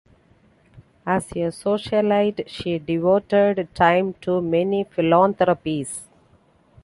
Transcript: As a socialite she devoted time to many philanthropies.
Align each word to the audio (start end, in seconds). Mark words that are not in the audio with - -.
As 1.05 1.31
a 1.33 1.51
socialite 1.51 2.47
she 2.47 2.79
devoted 2.79 3.67
time 3.75 4.13
to 4.21 4.41
many 4.41 4.83
philanthropies. 4.83 6.07